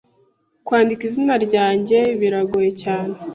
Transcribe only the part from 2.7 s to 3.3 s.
cyane.